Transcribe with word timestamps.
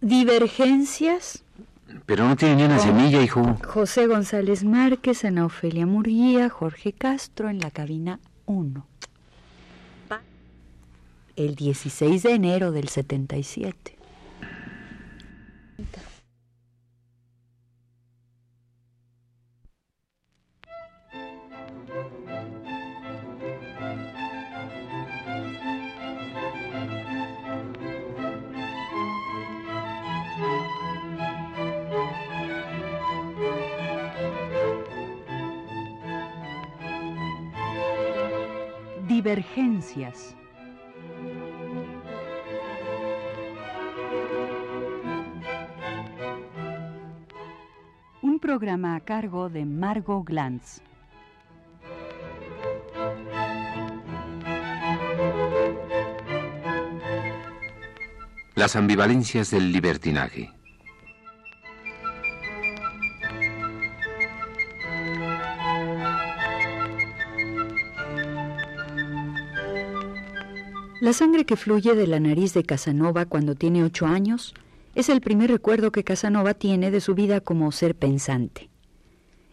Divergencias. 0.00 1.42
Pero 2.04 2.28
no 2.28 2.36
tiene 2.36 2.56
ni 2.56 2.62
una 2.64 2.78
semilla, 2.78 3.22
hijo. 3.22 3.58
José 3.64 4.06
González 4.06 4.64
Márquez, 4.64 5.24
Ana 5.24 5.46
Ofelia 5.46 5.86
Murguía, 5.86 6.48
Jorge 6.48 6.92
Castro 6.92 7.48
en 7.48 7.60
la 7.60 7.70
cabina 7.70 8.20
1. 8.46 8.86
El 11.36 11.54
16 11.54 12.22
de 12.22 12.32
enero 12.32 12.72
del 12.72 12.88
77. 12.88 13.95
Divergencias. 39.26 40.36
Un 48.22 48.38
programa 48.38 48.94
a 48.94 49.00
cargo 49.00 49.48
de 49.48 49.64
Margot 49.64 50.24
Glantz. 50.24 50.80
Las 58.54 58.76
ambivalencias 58.76 59.50
del 59.50 59.72
libertinaje. 59.72 60.52
La 70.98 71.12
sangre 71.12 71.44
que 71.44 71.56
fluye 71.56 71.94
de 71.94 72.06
la 72.06 72.20
nariz 72.20 72.54
de 72.54 72.64
Casanova 72.64 73.26
cuando 73.26 73.54
tiene 73.54 73.84
ocho 73.84 74.06
años 74.06 74.54
es 74.94 75.10
el 75.10 75.20
primer 75.20 75.50
recuerdo 75.50 75.92
que 75.92 76.04
Casanova 76.04 76.54
tiene 76.54 76.90
de 76.90 77.02
su 77.02 77.14
vida 77.14 77.42
como 77.42 77.70
ser 77.70 77.94
pensante. 77.94 78.70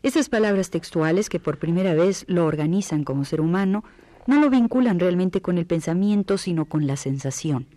Estas 0.04 0.30
palabras 0.30 0.70
textuales 0.70 1.28
que 1.28 1.42
por 1.42 1.58
primera 1.58 1.94
vez 1.96 2.24
lo 2.30 2.46
organizan 2.46 3.04
como 3.04 3.26
ser 3.26 3.42
humano 3.42 3.84
no 4.26 4.40
lo 4.40 4.50
vinculan 4.50 5.02
realmente 5.02 5.42
con 5.42 5.58
el 5.58 5.66
pensamiento, 5.66 6.38
sino 6.38 6.64
con 6.64 6.88
la 6.88 6.96
sensación. 6.96 7.68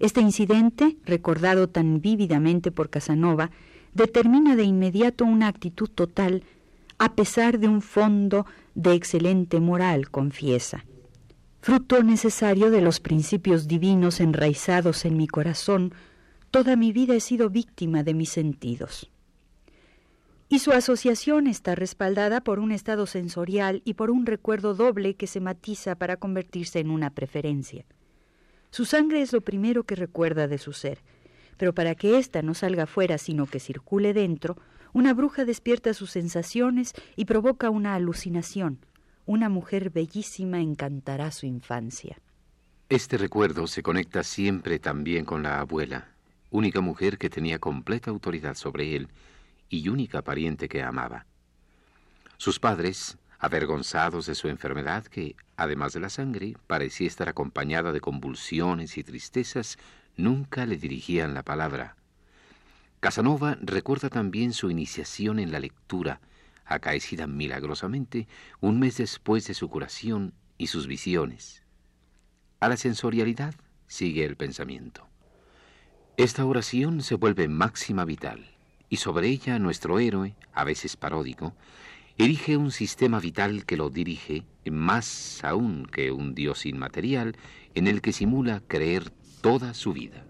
Este 0.00 0.20
incidente, 0.20 0.96
recordado 1.04 1.68
tan 1.68 2.00
vívidamente 2.00 2.72
por 2.72 2.90
Casanova, 2.90 3.52
determina 3.94 4.56
de 4.56 4.64
inmediato 4.64 5.24
una 5.24 5.46
actitud 5.46 5.88
total, 5.88 6.42
a 6.98 7.14
pesar 7.14 7.60
de 7.60 7.68
un 7.68 7.82
fondo 7.82 8.46
de 8.74 8.94
excelente 8.94 9.60
moral, 9.60 10.10
confiesa 10.10 10.84
fruto 11.68 12.02
necesario 12.02 12.70
de 12.70 12.80
los 12.80 12.98
principios 12.98 13.68
divinos 13.68 14.20
enraizados 14.20 15.04
en 15.04 15.18
mi 15.18 15.28
corazón, 15.28 15.92
toda 16.50 16.76
mi 16.76 16.92
vida 16.92 17.14
he 17.14 17.20
sido 17.20 17.50
víctima 17.50 18.02
de 18.02 18.14
mis 18.14 18.30
sentidos. 18.30 19.10
Y 20.48 20.60
su 20.60 20.72
asociación 20.72 21.46
está 21.46 21.74
respaldada 21.74 22.40
por 22.40 22.58
un 22.58 22.72
estado 22.72 23.04
sensorial 23.04 23.82
y 23.84 23.92
por 23.92 24.10
un 24.10 24.24
recuerdo 24.24 24.72
doble 24.72 25.12
que 25.16 25.26
se 25.26 25.40
matiza 25.40 25.94
para 25.94 26.16
convertirse 26.16 26.78
en 26.78 26.88
una 26.88 27.10
preferencia. 27.10 27.84
Su 28.70 28.86
sangre 28.86 29.20
es 29.20 29.34
lo 29.34 29.42
primero 29.42 29.84
que 29.84 29.94
recuerda 29.94 30.48
de 30.48 30.56
su 30.56 30.72
ser, 30.72 31.02
pero 31.58 31.74
para 31.74 31.94
que 31.94 32.16
ésta 32.16 32.40
no 32.40 32.54
salga 32.54 32.86
fuera 32.86 33.18
sino 33.18 33.44
que 33.44 33.60
circule 33.60 34.14
dentro, 34.14 34.56
una 34.94 35.12
bruja 35.12 35.44
despierta 35.44 35.92
sus 35.92 36.12
sensaciones 36.12 36.94
y 37.14 37.26
provoca 37.26 37.68
una 37.68 37.94
alucinación, 37.94 38.78
una 39.28 39.50
mujer 39.50 39.90
bellísima 39.90 40.58
encantará 40.58 41.30
su 41.32 41.44
infancia. 41.44 42.18
Este 42.88 43.18
recuerdo 43.18 43.66
se 43.66 43.82
conecta 43.82 44.22
siempre 44.22 44.78
también 44.78 45.26
con 45.26 45.42
la 45.42 45.60
abuela, 45.60 46.08
única 46.48 46.80
mujer 46.80 47.18
que 47.18 47.28
tenía 47.28 47.58
completa 47.58 48.10
autoridad 48.10 48.54
sobre 48.54 48.96
él 48.96 49.08
y 49.68 49.90
única 49.90 50.22
pariente 50.22 50.66
que 50.66 50.82
amaba. 50.82 51.26
Sus 52.38 52.58
padres, 52.58 53.18
avergonzados 53.38 54.24
de 54.24 54.34
su 54.34 54.48
enfermedad, 54.48 55.04
que, 55.04 55.36
además 55.58 55.92
de 55.92 56.00
la 56.00 56.08
sangre, 56.08 56.56
parecía 56.66 57.06
estar 57.06 57.28
acompañada 57.28 57.92
de 57.92 58.00
convulsiones 58.00 58.96
y 58.96 59.04
tristezas, 59.04 59.76
nunca 60.16 60.64
le 60.64 60.78
dirigían 60.78 61.34
la 61.34 61.42
palabra. 61.42 61.96
Casanova 63.00 63.58
recuerda 63.60 64.08
también 64.08 64.54
su 64.54 64.70
iniciación 64.70 65.38
en 65.38 65.52
la 65.52 65.60
lectura, 65.60 66.22
acaecida 66.68 67.26
milagrosamente 67.26 68.28
un 68.60 68.78
mes 68.78 68.98
después 68.98 69.46
de 69.48 69.54
su 69.54 69.68
curación 69.68 70.34
y 70.56 70.68
sus 70.68 70.86
visiones. 70.86 71.64
A 72.60 72.68
la 72.68 72.76
sensorialidad 72.76 73.54
sigue 73.86 74.24
el 74.24 74.36
pensamiento. 74.36 75.08
Esta 76.16 76.44
oración 76.44 77.02
se 77.02 77.14
vuelve 77.14 77.48
máxima 77.48 78.04
vital 78.04 78.46
y 78.88 78.96
sobre 78.96 79.28
ella 79.28 79.58
nuestro 79.58 79.98
héroe, 79.98 80.36
a 80.52 80.64
veces 80.64 80.96
paródico, 80.96 81.54
erige 82.18 82.56
un 82.56 82.72
sistema 82.72 83.20
vital 83.20 83.64
que 83.64 83.76
lo 83.76 83.90
dirige, 83.90 84.44
más 84.70 85.42
aún 85.44 85.86
que 85.86 86.10
un 86.10 86.34
dios 86.34 86.66
inmaterial, 86.66 87.36
en 87.74 87.86
el 87.86 88.00
que 88.00 88.12
simula 88.12 88.60
creer 88.66 89.10
toda 89.40 89.72
su 89.74 89.92
vida. 89.92 90.24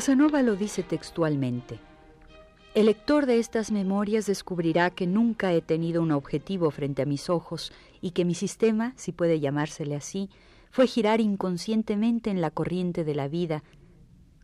Casanova 0.00 0.40
lo 0.40 0.56
dice 0.56 0.82
textualmente. 0.82 1.78
El 2.74 2.86
lector 2.86 3.26
de 3.26 3.38
estas 3.38 3.70
memorias 3.70 4.24
descubrirá 4.24 4.88
que 4.88 5.06
nunca 5.06 5.52
he 5.52 5.60
tenido 5.60 6.00
un 6.00 6.10
objetivo 6.10 6.70
frente 6.70 7.02
a 7.02 7.04
mis 7.04 7.28
ojos 7.28 7.70
y 8.00 8.12
que 8.12 8.24
mi 8.24 8.34
sistema, 8.34 8.94
si 8.96 9.12
puede 9.12 9.40
llamársele 9.40 9.94
así, 9.94 10.30
fue 10.70 10.86
girar 10.86 11.20
inconscientemente 11.20 12.30
en 12.30 12.40
la 12.40 12.50
corriente 12.50 13.04
de 13.04 13.14
la 13.14 13.28
vida, 13.28 13.62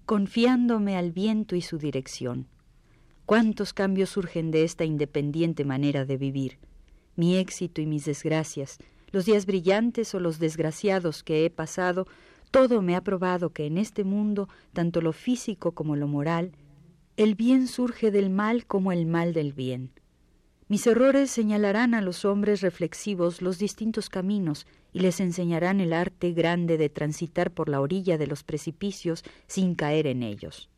confiándome 0.05 0.95
al 0.95 1.11
viento 1.11 1.57
y 1.57 1.63
su 1.63 1.79
dirección. 1.79 2.49
¿Cuántos 3.25 3.73
cambios 3.73 4.11
surgen 4.11 4.51
de 4.51 4.63
esta 4.63 4.85
independiente 4.85 5.65
manera 5.65 6.05
de 6.05 6.19
vivir? 6.19 6.59
Mi 7.15 7.39
éxito 7.39 7.81
y 7.81 7.87
mis 7.87 8.05
desgracias, 8.05 8.77
los 9.11 9.25
días 9.25 9.47
brillantes 9.47 10.15
o 10.15 10.21
los 10.21 10.39
desgraciados 10.39 11.23
que 11.23 11.47
he 11.47 11.51
pasado, 11.51 12.07
todo 12.57 12.81
me 12.81 12.97
ha 12.97 13.03
probado 13.03 13.51
que 13.51 13.67
en 13.67 13.77
este 13.77 14.03
mundo, 14.03 14.49
tanto 14.73 15.03
lo 15.03 15.13
físico 15.13 15.73
como 15.73 15.95
lo 15.95 16.09
moral, 16.09 16.53
el 17.19 17.35
bien 17.35 17.69
surge 17.69 18.11
del 18.11 18.31
mal 18.31 18.65
como 18.65 18.93
el 18.93 19.05
mal 19.05 19.35
del 19.35 19.53
bien. 19.53 19.91
Mis 20.67 20.87
errores 20.87 21.31
señalarán 21.31 21.93
a 21.93 22.01
los 22.01 22.25
hombres 22.25 22.63
reflexivos 22.63 23.43
los 23.43 23.59
distintos 23.59 24.09
caminos 24.09 24.67
y 24.95 25.01
les 25.01 25.21
enseñarán 25.21 25.81
el 25.83 25.93
arte 25.93 26.33
grande 26.33 26.79
de 26.79 26.89
transitar 26.89 27.51
por 27.51 27.69
la 27.69 27.83
orilla 27.83 28.17
de 28.17 28.27
los 28.27 28.43
precipicios 28.43 29.23
sin 29.47 29.75
caer 29.75 30.07
en 30.07 30.23
ellos. 30.23 30.71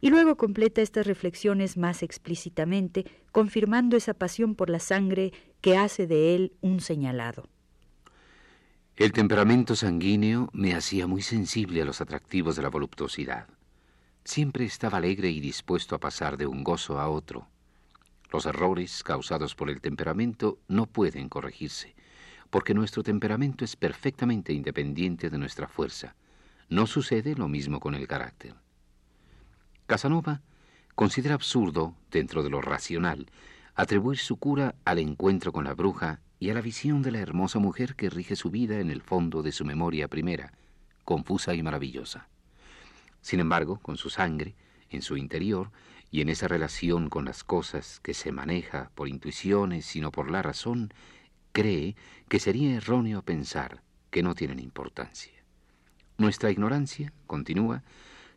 Y 0.00 0.10
luego 0.10 0.36
completa 0.36 0.82
estas 0.82 1.04
reflexiones 1.04 1.78
más 1.78 2.04
explícitamente, 2.04 3.06
confirmando 3.32 3.96
esa 3.96 4.14
pasión 4.14 4.54
por 4.54 4.70
la 4.70 4.78
sangre 4.78 5.32
que 5.62 5.76
hace 5.76 6.06
de 6.06 6.36
él 6.36 6.52
un 6.60 6.78
señalado. 6.78 7.48
El 9.00 9.12
temperamento 9.12 9.76
sanguíneo 9.76 10.50
me 10.52 10.74
hacía 10.74 11.06
muy 11.06 11.22
sensible 11.22 11.80
a 11.80 11.86
los 11.86 12.02
atractivos 12.02 12.54
de 12.54 12.60
la 12.60 12.68
voluptuosidad. 12.68 13.48
Siempre 14.24 14.66
estaba 14.66 14.98
alegre 14.98 15.30
y 15.30 15.40
dispuesto 15.40 15.94
a 15.94 15.98
pasar 15.98 16.36
de 16.36 16.46
un 16.46 16.62
gozo 16.62 17.00
a 17.00 17.08
otro. 17.08 17.48
Los 18.30 18.44
errores 18.44 19.02
causados 19.02 19.54
por 19.54 19.70
el 19.70 19.80
temperamento 19.80 20.58
no 20.68 20.84
pueden 20.84 21.30
corregirse, 21.30 21.94
porque 22.50 22.74
nuestro 22.74 23.02
temperamento 23.02 23.64
es 23.64 23.74
perfectamente 23.74 24.52
independiente 24.52 25.30
de 25.30 25.38
nuestra 25.38 25.66
fuerza. 25.66 26.14
No 26.68 26.86
sucede 26.86 27.34
lo 27.36 27.48
mismo 27.48 27.80
con 27.80 27.94
el 27.94 28.06
carácter. 28.06 28.54
Casanova 29.86 30.42
considera 30.94 31.36
absurdo, 31.36 31.94
dentro 32.10 32.42
de 32.42 32.50
lo 32.50 32.60
racional, 32.60 33.30
atribuir 33.74 34.18
su 34.18 34.36
cura 34.36 34.74
al 34.84 34.98
encuentro 34.98 35.52
con 35.52 35.64
la 35.64 35.74
bruja 35.74 36.20
y 36.38 36.50
a 36.50 36.54
la 36.54 36.60
visión 36.60 37.02
de 37.02 37.10
la 37.10 37.18
hermosa 37.18 37.58
mujer 37.58 37.96
que 37.96 38.10
rige 38.10 38.36
su 38.36 38.50
vida 38.50 38.80
en 38.80 38.90
el 38.90 39.02
fondo 39.02 39.42
de 39.42 39.52
su 39.52 39.64
memoria 39.64 40.08
primera, 40.08 40.52
confusa 41.04 41.54
y 41.54 41.62
maravillosa. 41.62 42.28
Sin 43.20 43.40
embargo, 43.40 43.78
con 43.80 43.96
su 43.96 44.10
sangre, 44.10 44.54
en 44.90 45.02
su 45.02 45.16
interior, 45.16 45.70
y 46.10 46.22
en 46.22 46.28
esa 46.28 46.48
relación 46.48 47.08
con 47.08 47.24
las 47.24 47.44
cosas 47.44 48.00
que 48.00 48.14
se 48.14 48.32
maneja 48.32 48.90
por 48.94 49.08
intuiciones 49.08 49.86
sino 49.86 50.10
por 50.10 50.30
la 50.30 50.42
razón, 50.42 50.92
cree 51.52 51.96
que 52.28 52.40
sería 52.40 52.74
erróneo 52.74 53.22
pensar 53.22 53.82
que 54.10 54.22
no 54.22 54.34
tienen 54.34 54.58
importancia. 54.58 55.32
Nuestra 56.18 56.50
ignorancia, 56.50 57.12
continúa, 57.26 57.82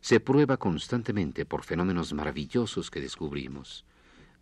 se 0.00 0.20
prueba 0.20 0.56
constantemente 0.56 1.44
por 1.44 1.64
fenómenos 1.64 2.12
maravillosos 2.12 2.90
que 2.90 3.00
descubrimos, 3.00 3.84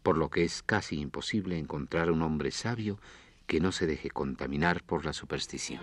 por 0.02 0.18
lo 0.18 0.30
que 0.30 0.44
es 0.44 0.62
casi 0.62 1.00
imposible 1.00 1.58
encontrar 1.58 2.10
un 2.10 2.22
hombre 2.22 2.50
sabio 2.50 2.98
que 3.46 3.60
no 3.60 3.72
se 3.72 3.86
deje 3.86 4.10
contaminar 4.10 4.82
por 4.82 5.04
la 5.04 5.12
superstición. 5.12 5.80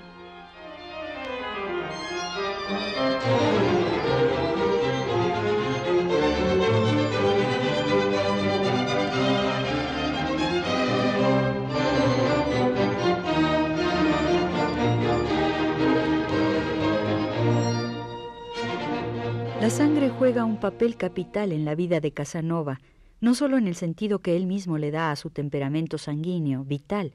La 19.62 19.70
sangre 19.70 20.10
juega 20.10 20.46
un 20.46 20.60
papel 20.60 20.96
capital 20.96 21.52
en 21.52 21.66
la 21.66 21.76
vida 21.76 22.00
de 22.00 22.12
Casanova, 22.12 22.80
no 23.22 23.36
solo 23.36 23.58
en 23.58 23.68
el 23.68 23.76
sentido 23.76 24.20
que 24.20 24.36
él 24.36 24.46
mismo 24.46 24.78
le 24.78 24.92
da 24.92 25.12
a 25.12 25.16
su 25.16 25.30
temperamento 25.30 25.98
sanguíneo, 25.98 26.64
vital, 26.64 27.14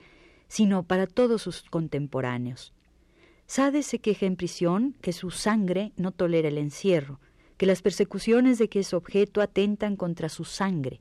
sino 0.48 0.82
para 0.82 1.06
todos 1.06 1.42
sus 1.42 1.62
contemporáneos. 1.62 2.72
Sade 3.46 3.82
se 3.82 3.98
queja 3.98 4.26
en 4.26 4.36
prisión 4.36 4.96
que 5.00 5.12
su 5.12 5.30
sangre 5.30 5.92
no 5.96 6.12
tolera 6.12 6.48
el 6.48 6.58
encierro, 6.58 7.20
que 7.56 7.66
las 7.66 7.82
persecuciones 7.82 8.58
de 8.58 8.68
que 8.68 8.80
es 8.80 8.94
objeto 8.94 9.40
atentan 9.40 9.96
contra 9.96 10.28
su 10.28 10.44
sangre, 10.44 11.00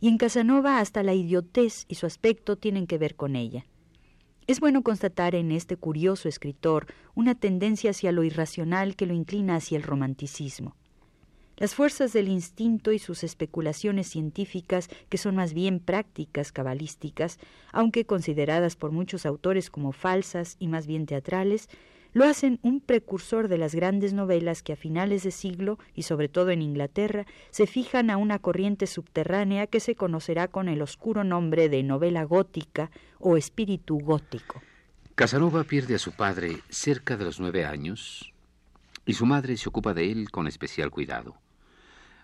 y 0.00 0.08
en 0.08 0.18
Casanova 0.18 0.78
hasta 0.78 1.02
la 1.02 1.14
idiotez 1.14 1.84
y 1.88 1.94
su 1.96 2.06
aspecto 2.06 2.56
tienen 2.56 2.86
que 2.86 2.98
ver 2.98 3.14
con 3.14 3.36
ella. 3.36 3.66
Es 4.48 4.58
bueno 4.58 4.82
constatar 4.82 5.34
en 5.36 5.52
este 5.52 5.76
curioso 5.76 6.28
escritor 6.28 6.86
una 7.14 7.36
tendencia 7.36 7.90
hacia 7.90 8.10
lo 8.10 8.24
irracional 8.24 8.96
que 8.96 9.06
lo 9.06 9.14
inclina 9.14 9.56
hacia 9.56 9.76
el 9.76 9.84
romanticismo. 9.84 10.74
Las 11.62 11.76
fuerzas 11.76 12.12
del 12.12 12.26
instinto 12.26 12.90
y 12.90 12.98
sus 12.98 13.22
especulaciones 13.22 14.08
científicas, 14.08 14.88
que 15.08 15.16
son 15.16 15.36
más 15.36 15.54
bien 15.54 15.78
prácticas 15.78 16.50
cabalísticas, 16.50 17.38
aunque 17.70 18.04
consideradas 18.04 18.74
por 18.74 18.90
muchos 18.90 19.26
autores 19.26 19.70
como 19.70 19.92
falsas 19.92 20.56
y 20.58 20.66
más 20.66 20.88
bien 20.88 21.06
teatrales, 21.06 21.68
lo 22.14 22.24
hacen 22.24 22.58
un 22.62 22.80
precursor 22.80 23.46
de 23.46 23.58
las 23.58 23.76
grandes 23.76 24.12
novelas 24.12 24.64
que 24.64 24.72
a 24.72 24.76
finales 24.76 25.22
de 25.22 25.30
siglo, 25.30 25.78
y 25.94 26.02
sobre 26.02 26.28
todo 26.28 26.50
en 26.50 26.62
Inglaterra, 26.62 27.26
se 27.50 27.68
fijan 27.68 28.10
a 28.10 28.16
una 28.16 28.40
corriente 28.40 28.88
subterránea 28.88 29.68
que 29.68 29.78
se 29.78 29.94
conocerá 29.94 30.48
con 30.48 30.68
el 30.68 30.82
oscuro 30.82 31.22
nombre 31.22 31.68
de 31.68 31.84
novela 31.84 32.24
gótica 32.24 32.90
o 33.20 33.36
espíritu 33.36 34.00
gótico. 34.00 34.60
Casanova 35.14 35.62
pierde 35.62 35.94
a 35.94 36.00
su 36.00 36.10
padre 36.10 36.58
cerca 36.70 37.16
de 37.16 37.24
los 37.24 37.38
nueve 37.38 37.64
años 37.64 38.32
y 39.06 39.14
su 39.14 39.26
madre 39.26 39.56
se 39.56 39.68
ocupa 39.68 39.94
de 39.94 40.10
él 40.10 40.28
con 40.32 40.48
especial 40.48 40.90
cuidado. 40.90 41.36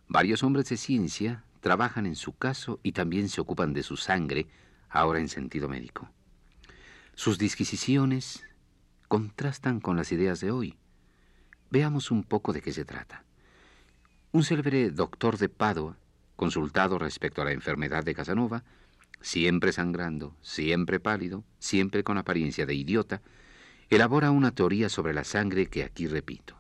Varios 0.09 0.43
hombres 0.43 0.69
de 0.71 0.79
ciencia 0.79 1.45
trabajan 1.61 2.07
en 2.07 2.17
su 2.17 2.33
caso 2.37 2.81
y 2.83 2.93
también 2.93 3.29
se 3.29 3.43
ocupan 3.43 3.75
de 3.75 3.83
su 3.83 3.97
sangre, 3.99 4.47
ahora 4.89 5.21
en 5.21 5.29
sentido 5.29 5.69
médico. 5.69 6.09
Sus 7.15 7.37
disquisiciones 7.37 8.43
contrastan 9.07 9.81
con 9.81 9.97
las 9.97 10.11
ideas 10.11 10.41
de 10.41 10.51
hoy. 10.51 10.79
Veamos 11.71 12.11
un 12.11 12.25
poco 12.25 12.55
de 12.55 12.63
qué 12.63 12.73
se 12.73 12.87
trata. 12.87 13.25
Un 14.33 14.45
célebre 14.45 14.91
doctor 14.91 15.37
de 15.37 15.51
Padua, 15.51 15.99
consultado 16.37 16.99
respecto 16.99 17.43
a 17.43 17.45
la 17.45 17.53
enfermedad 17.53 18.03
de 18.03 18.15
Casanova, 18.15 18.65
siempre 19.21 19.73
sangrando, 19.73 20.35
siempre 20.41 21.01
pálido, 21.01 21.45
siempre 21.59 22.03
con 22.03 22.17
apariencia 22.17 22.65
de 22.65 22.75
idiota, 22.75 23.21
elabora 23.91 24.31
una 24.31 24.53
teoría 24.55 24.89
sobre 24.89 25.13
la 25.13 25.25
sangre 25.25 25.67
que 25.67 25.83
aquí 25.85 26.07
repito. 26.07 26.57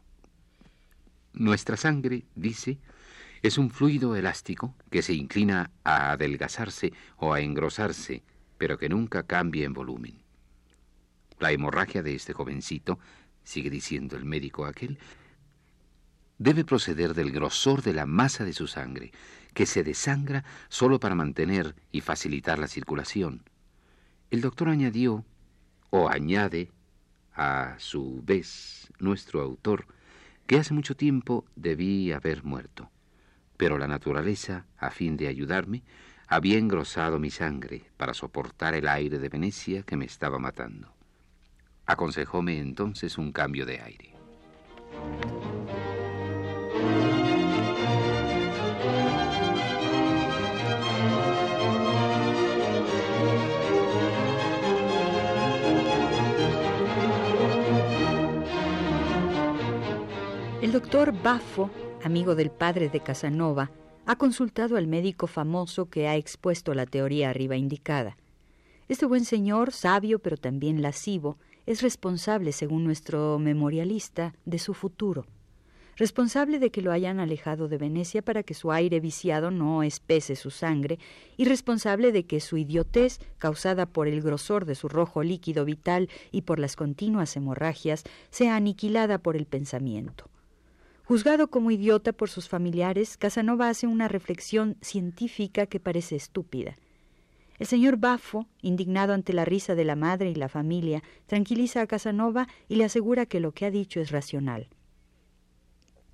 Nuestra 1.32 1.76
sangre, 1.76 2.24
dice, 2.34 2.78
es 3.42 3.58
un 3.58 3.70
fluido 3.70 4.16
elástico 4.16 4.74
que 4.90 5.02
se 5.02 5.14
inclina 5.14 5.70
a 5.84 6.12
adelgazarse 6.12 6.92
o 7.16 7.32
a 7.32 7.40
engrosarse, 7.40 8.22
pero 8.56 8.78
que 8.78 8.88
nunca 8.88 9.22
cambia 9.22 9.64
en 9.64 9.74
volumen. 9.74 10.22
La 11.38 11.52
hemorragia 11.52 12.02
de 12.02 12.14
este 12.14 12.32
jovencito, 12.32 12.98
sigue 13.44 13.70
diciendo 13.70 14.16
el 14.16 14.24
médico 14.24 14.66
aquel, 14.66 14.98
debe 16.38 16.64
proceder 16.64 17.14
del 17.14 17.30
grosor 17.30 17.82
de 17.82 17.92
la 17.92 18.06
masa 18.06 18.44
de 18.44 18.52
su 18.52 18.66
sangre, 18.66 19.12
que 19.54 19.66
se 19.66 19.84
desangra 19.84 20.44
solo 20.68 21.00
para 21.00 21.14
mantener 21.14 21.74
y 21.92 22.00
facilitar 22.00 22.58
la 22.58 22.68
circulación. 22.68 23.42
El 24.30 24.40
doctor 24.40 24.68
añadió, 24.68 25.24
o 25.90 26.08
añade, 26.08 26.70
a 27.34 27.76
su 27.78 28.20
vez, 28.24 28.92
nuestro 28.98 29.40
autor, 29.40 29.86
que 30.46 30.58
hace 30.58 30.74
mucho 30.74 30.96
tiempo 30.96 31.44
debí 31.54 32.12
haber 32.12 32.42
muerto 32.42 32.90
pero 33.58 33.76
la 33.76 33.88
naturaleza, 33.88 34.64
a 34.78 34.90
fin 34.90 35.18
de 35.18 35.28
ayudarme, 35.28 35.82
había 36.28 36.58
engrosado 36.58 37.18
mi 37.18 37.30
sangre 37.30 37.90
para 37.96 38.14
soportar 38.14 38.74
el 38.74 38.86
aire 38.86 39.18
de 39.18 39.28
Venecia 39.28 39.82
que 39.82 39.96
me 39.96 40.04
estaba 40.06 40.38
matando. 40.38 40.94
Aconsejóme 41.84 42.58
entonces 42.58 43.18
un 43.18 43.32
cambio 43.32 43.66
de 43.66 43.80
aire. 43.80 44.14
El 60.62 60.72
doctor 60.72 61.12
Baffo 61.22 61.70
amigo 62.04 62.34
del 62.34 62.50
padre 62.50 62.88
de 62.88 63.00
Casanova, 63.00 63.70
ha 64.06 64.16
consultado 64.16 64.76
al 64.76 64.86
médico 64.86 65.26
famoso 65.26 65.90
que 65.90 66.08
ha 66.08 66.16
expuesto 66.16 66.74
la 66.74 66.86
teoría 66.86 67.30
arriba 67.30 67.56
indicada. 67.56 68.16
Este 68.88 69.04
buen 69.04 69.24
señor, 69.24 69.72
sabio 69.72 70.18
pero 70.18 70.36
también 70.36 70.80
lascivo, 70.80 71.36
es 71.66 71.82
responsable, 71.82 72.52
según 72.52 72.84
nuestro 72.84 73.38
memorialista, 73.38 74.34
de 74.46 74.58
su 74.58 74.72
futuro. 74.72 75.26
Responsable 75.96 76.60
de 76.60 76.70
que 76.70 76.80
lo 76.80 76.92
hayan 76.92 77.18
alejado 77.18 77.66
de 77.68 77.76
Venecia 77.76 78.22
para 78.22 78.44
que 78.44 78.54
su 78.54 78.70
aire 78.70 79.00
viciado 79.00 79.50
no 79.50 79.82
espese 79.82 80.36
su 80.36 80.50
sangre, 80.50 80.98
y 81.36 81.44
responsable 81.44 82.12
de 82.12 82.24
que 82.24 82.40
su 82.40 82.56
idiotez, 82.56 83.18
causada 83.36 83.84
por 83.84 84.06
el 84.06 84.22
grosor 84.22 84.64
de 84.64 84.76
su 84.76 84.88
rojo 84.88 85.22
líquido 85.24 85.64
vital 85.64 86.08
y 86.30 86.42
por 86.42 86.60
las 86.60 86.76
continuas 86.76 87.36
hemorragias, 87.36 88.04
sea 88.30 88.56
aniquilada 88.56 89.18
por 89.18 89.36
el 89.36 89.44
pensamiento. 89.44 90.30
Juzgado 91.08 91.48
como 91.48 91.70
idiota 91.70 92.12
por 92.12 92.28
sus 92.28 92.50
familiares, 92.50 93.16
Casanova 93.16 93.70
hace 93.70 93.86
una 93.86 94.08
reflexión 94.08 94.76
científica 94.82 95.64
que 95.64 95.80
parece 95.80 96.16
estúpida. 96.16 96.76
El 97.58 97.66
señor 97.66 97.96
Baffo, 97.96 98.46
indignado 98.60 99.14
ante 99.14 99.32
la 99.32 99.46
risa 99.46 99.74
de 99.74 99.86
la 99.86 99.96
madre 99.96 100.28
y 100.28 100.34
la 100.34 100.50
familia, 100.50 101.02
tranquiliza 101.24 101.80
a 101.80 101.86
Casanova 101.86 102.46
y 102.68 102.76
le 102.76 102.84
asegura 102.84 103.24
que 103.24 103.40
lo 103.40 103.52
que 103.52 103.64
ha 103.64 103.70
dicho 103.70 104.00
es 104.00 104.10
racional. 104.10 104.68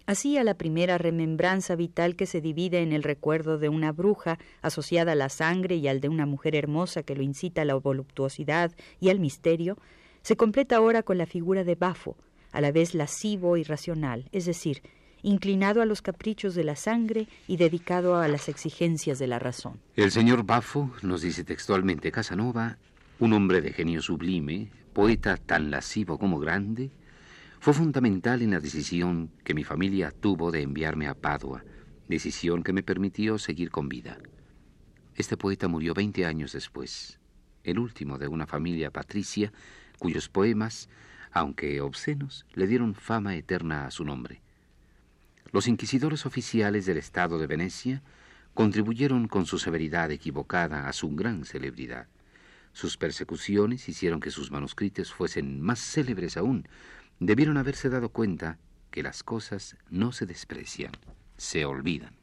Así 0.07 0.39
a 0.39 0.45
la 0.45 0.55
primera 0.55 0.97
remembranza 0.97 1.75
vital 1.75 2.15
que 2.15 2.27
se 2.27 2.41
divide 2.41 2.81
en 2.81 2.93
el 2.93 3.03
recuerdo 3.03 3.59
de 3.59 3.69
una 3.69 3.91
bruja 3.91 4.39
asociada 4.63 5.11
a 5.11 5.17
la 5.17 5.29
sangre 5.29 5.75
y 5.75 5.89
al 5.89 6.01
de 6.01 6.09
una 6.09 6.25
mujer 6.25 6.55
hermosa 6.55 7.03
que 7.03 7.17
lo 7.17 7.25
incita 7.25 7.63
a 7.63 7.65
la 7.65 7.75
voluptuosidad 7.75 8.71
y 9.01 9.09
al 9.09 9.19
misterio, 9.19 9.77
se 10.23 10.37
completa 10.37 10.77
ahora 10.77 11.03
con 11.03 11.19
la 11.19 11.27
figura 11.27 11.65
de 11.65 11.75
Bafo, 11.75 12.17
a 12.55 12.61
la 12.61 12.71
vez 12.71 12.95
lascivo 12.95 13.57
y 13.57 13.65
racional, 13.65 14.29
es 14.31 14.47
decir, 14.47 14.81
inclinado 15.23 15.83
a 15.83 15.87
los 15.87 16.03
caprichos 16.03 16.55
de 16.55 16.63
la 16.63 16.77
sangre 16.77 17.27
y 17.49 17.57
dedicado 17.57 18.17
a 18.17 18.29
las 18.29 18.49
exigencias 18.49 19.19
de 19.19 19.27
la 19.27 19.41
razón. 19.41 19.81
El 19.97 20.13
señor 20.13 20.45
Bafo, 20.45 20.91
nos 21.03 21.23
dice 21.23 21.43
textualmente 21.43 22.13
Casanova, 22.13 22.79
un 23.19 23.33
hombre 23.33 23.61
de 23.61 23.73
genio 23.73 24.01
sublime, 24.01 24.71
poeta 24.93 25.37
tan 25.37 25.71
lascivo 25.71 26.17
como 26.17 26.39
grande, 26.39 26.93
fue 27.59 27.75
fundamental 27.75 28.41
en 28.43 28.53
la 28.53 28.61
decisión 28.61 29.31
que 29.43 29.55
mi 29.55 29.65
familia 29.65 30.13
tuvo 30.13 30.53
de 30.53 30.63
enviarme 30.63 31.09
a 31.09 31.15
Padua, 31.15 31.65
decisión 32.07 32.63
que 32.63 32.73
me 32.73 32.85
permitió 32.85 33.39
seguir 33.39 33.71
con 33.71 33.89
vida. 33.89 34.19
Este 35.17 35.37
poeta 35.37 35.67
murió 35.67 35.93
veinte 35.93 36.25
años 36.25 36.53
después, 36.53 37.19
el 37.65 37.81
último 37.81 38.19
de 38.19 38.29
una 38.29 38.47
familia 38.47 38.93
patricia 38.93 39.53
cuyos 39.99 40.29
poemas 40.29 40.89
aunque 41.35 41.81
obscenos, 41.81 42.47
le 42.55 42.69
dieron 42.69 42.95
fama 42.95 43.35
eterna 43.35 43.87
a 43.87 43.91
su 43.91 44.05
nombre. 44.05 44.41
Los 45.51 45.67
inquisidores 45.67 46.27
oficiales 46.27 46.87
del 46.87 46.97
Estado 46.97 47.39
de 47.39 47.49
Venecia 47.49 48.03
contribuyeron 48.55 49.27
con 49.27 49.45
su 49.45 49.59
severidad 49.59 50.13
equivocada 50.13 50.89
a 50.89 50.93
su 50.93 51.11
gran 51.11 51.45
celebridad. 51.45 52.07
Sus 52.73 52.97
persecuciones 52.97 53.89
hicieron 53.89 54.21
que 54.21 54.31
sus 54.31 54.53
manuscritos 54.53 55.13
fuesen 55.13 55.61
más 55.61 55.81
célebres 55.81 56.37
aún. 56.37 56.69
Debieron 57.19 57.57
haberse 57.57 57.89
dado 57.89 58.11
cuenta 58.11 58.59
que 58.93 59.03
las 59.03 59.25
cosas 59.25 59.77
no 59.91 60.13
se 60.13 60.27
desprecian, 60.27 60.93
se 61.37 61.65
olvidan. 61.65 62.15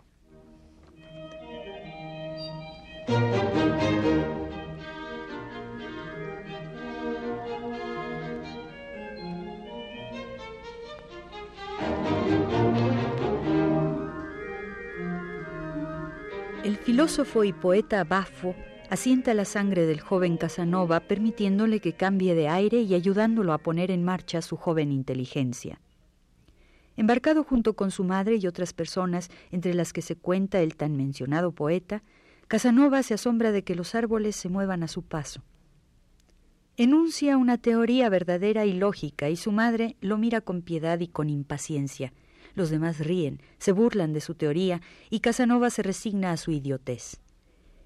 El 16.63 16.77
filósofo 16.77 17.43
y 17.43 17.53
poeta 17.53 18.03
Bafo 18.03 18.53
asienta 18.91 19.33
la 19.33 19.45
sangre 19.45 19.87
del 19.87 19.99
joven 19.99 20.37
Casanova 20.37 20.99
permitiéndole 20.99 21.79
que 21.79 21.93
cambie 21.93 22.35
de 22.35 22.49
aire 22.49 22.81
y 22.81 22.93
ayudándolo 22.93 23.53
a 23.53 23.57
poner 23.57 23.89
en 23.89 24.03
marcha 24.03 24.43
su 24.43 24.57
joven 24.57 24.91
inteligencia. 24.91 25.81
Embarcado 26.97 27.43
junto 27.43 27.73
con 27.73 27.89
su 27.89 28.03
madre 28.03 28.35
y 28.35 28.45
otras 28.45 28.73
personas, 28.73 29.29
entre 29.49 29.73
las 29.73 29.91
que 29.91 30.03
se 30.03 30.15
cuenta 30.15 30.61
el 30.61 30.75
tan 30.75 30.95
mencionado 30.95 31.51
poeta, 31.51 32.03
Casanova 32.47 33.01
se 33.01 33.15
asombra 33.15 33.51
de 33.51 33.63
que 33.63 33.73
los 33.73 33.95
árboles 33.95 34.35
se 34.35 34.49
muevan 34.49 34.83
a 34.83 34.87
su 34.87 35.01
paso. 35.01 35.41
Enuncia 36.77 37.37
una 37.37 37.57
teoría 37.57 38.07
verdadera 38.09 38.67
y 38.67 38.73
lógica, 38.73 39.29
y 39.29 39.35
su 39.35 39.51
madre 39.51 39.95
lo 39.99 40.19
mira 40.19 40.41
con 40.41 40.61
piedad 40.61 40.99
y 40.99 41.07
con 41.07 41.31
impaciencia. 41.31 42.13
Los 42.55 42.69
demás 42.69 42.99
ríen, 42.99 43.41
se 43.57 43.71
burlan 43.71 44.13
de 44.13 44.21
su 44.21 44.35
teoría, 44.35 44.81
y 45.09 45.19
Casanova 45.19 45.69
se 45.69 45.83
resigna 45.83 46.31
a 46.31 46.37
su 46.37 46.51
idiotez. 46.51 47.19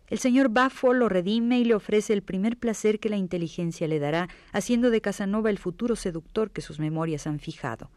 El 0.07 0.19
señor 0.19 0.49
Baffo 0.49 0.93
lo 0.93 1.09
redime 1.09 1.59
y 1.59 1.65
le 1.65 1.73
ofrece 1.73 2.13
el 2.13 2.21
primer 2.21 2.57
placer 2.57 2.99
que 2.99 3.09
la 3.09 3.17
inteligencia 3.17 3.87
le 3.87 3.99
dará, 3.99 4.29
haciendo 4.51 4.91
de 4.91 5.01
Casanova 5.01 5.49
el 5.49 5.57
futuro 5.57 5.95
seductor 5.95 6.51
que 6.51 6.61
sus 6.61 6.79
memorias 6.79 7.25
han 7.25 7.39
fijado. 7.39 7.89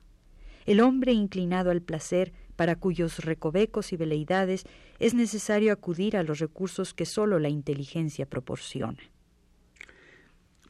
El 0.65 0.81
hombre 0.81 1.13
inclinado 1.13 1.71
al 1.71 1.83
placer, 1.83 2.33
para 2.57 2.77
cuyos 2.77 3.25
recovecos 3.25 3.93
y 3.93 3.97
veleidades 3.97 4.65
es 4.99 5.15
necesario 5.15 5.73
acudir 5.73 6.17
a 6.17 6.23
los 6.23 6.39
recursos 6.39 6.93
que 6.93 7.07
sólo 7.07 7.39
la 7.39 7.49
inteligencia 7.49 8.27
proporciona. 8.27 8.99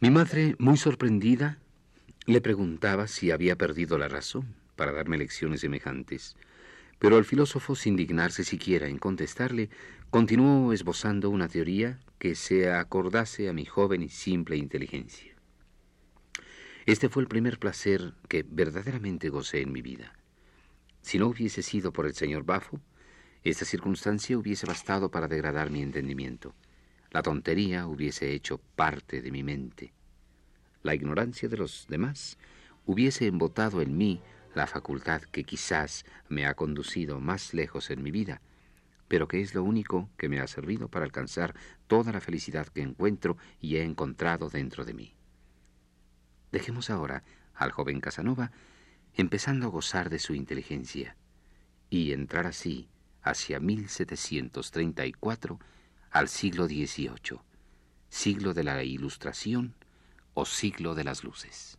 Mi 0.01 0.11
madre, 0.11 0.55
muy 0.59 0.77
sorprendida, 0.77 1.59
le 2.27 2.41
preguntaba 2.41 3.09
si 3.09 3.31
había 3.31 3.57
perdido 3.57 3.97
la 3.97 4.09
razón 4.09 4.55
para 4.79 4.93
darme 4.93 5.19
lecciones 5.19 5.61
semejantes. 5.61 6.37
Pero 7.01 7.19
el 7.19 7.25
filósofo, 7.25 7.75
sin 7.75 7.97
dignarse 7.97 8.45
siquiera 8.45 8.89
en 8.89 8.99
contestarle, 8.99 9.69
continuó 10.09 10.73
esbozando 10.73 11.29
una 11.31 11.49
teoría 11.49 11.99
que 12.19 12.35
se 12.35 12.71
acordase 12.71 13.49
a 13.49 13.53
mi 13.53 13.67
joven 13.67 14.03
y 14.03 14.09
simple 14.09 14.57
inteligencia. 14.57 15.35
Este 16.87 17.09
fue 17.09 17.23
el 17.23 17.29
primer 17.29 17.59
placer 17.59 18.15
que 18.29 18.47
verdaderamente 18.49 19.29
gocé 19.29 19.61
en 19.61 19.73
mi 19.73 19.83
vida. 19.83 20.15
Si 21.03 21.19
no 21.19 21.27
hubiese 21.27 21.63
sido 21.63 21.93
por 21.93 22.07
el 22.07 22.15
señor 22.15 22.45
Bafo, 22.45 22.81
esta 23.45 23.65
circunstancia 23.65 24.39
hubiese 24.39 24.67
bastado 24.67 25.11
para 25.11 25.29
degradar 25.29 25.71
mi 25.71 25.83
entendimiento. 25.83 26.55
La 27.11 27.23
tontería 27.23 27.87
hubiese 27.87 28.33
hecho 28.33 28.59
parte 28.77 29.23
de 29.23 29.31
mi 29.31 29.43
mente. 29.43 29.93
La 30.83 30.95
ignorancia 30.95 31.49
de 31.49 31.57
los 31.57 31.87
demás 31.89 32.39
hubiese 32.87 33.27
embotado 33.27 33.83
en 33.83 33.97
mí 33.97 34.21
la 34.59 34.67
facultad 34.67 35.23
que 35.23 35.45
quizás 35.45 36.05
me 36.29 36.45
ha 36.45 36.55
conducido 36.55 37.21
más 37.21 37.55
lejos 37.55 37.91
en 37.91 38.03
mi 38.03 38.11
vida, 38.11 38.43
pero 39.07 39.29
que 39.29 39.41
es 39.41 39.55
lo 39.55 39.63
único 39.63 40.11
que 40.17 40.29
me 40.29 40.41
ha 40.41 40.49
servido 40.49 40.89
para 40.89 41.05
alcanzar 41.05 41.55
toda 41.87 42.11
la 42.11 42.21
felicidad 42.21 42.67
que 42.67 42.83
encuentro 42.83 43.37
y 43.61 43.77
he 43.77 43.85
encontrado 43.85 44.51
dentro 44.51 44.85
de 44.85 44.95
mí. 44.95 45.15
Dejemos 46.51 46.91
ahora 46.91 47.23
al 47.55 47.71
joven 47.71 48.01
Casanova 48.01 48.51
empezando 49.15 49.67
a 49.67 49.71
gozar 49.71 50.11
de 50.11 50.19
su 50.19 50.35
inteligencia 50.35 51.15
y 51.89 52.11
entrar 52.11 52.49
así 52.49 52.89
hacia 53.23 53.61
1734 53.61 55.61
al 56.11 56.29
siglo 56.29 56.67
XVIII, 56.67 57.39
siglo 58.09 58.55
de 58.55 58.65
la 58.65 58.83
Ilustración 58.83 59.77
o 60.35 60.45
siglo 60.45 60.97
de 60.97 61.05
las 61.05 61.23
luces. 61.23 61.79